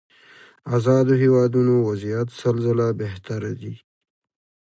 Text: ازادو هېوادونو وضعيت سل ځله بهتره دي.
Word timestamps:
ازادو 0.77 1.13
هېوادونو 1.23 1.73
وضعيت 1.87 2.29
سل 2.39 2.55
ځله 2.65 2.87
بهتره 3.01 3.51
دي. 3.61 3.73